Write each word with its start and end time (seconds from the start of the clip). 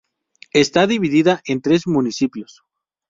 Está 0.55 0.87
dividida 0.87 1.43
en 1.45 1.61
tres 1.61 1.85
municipios. 1.85 2.63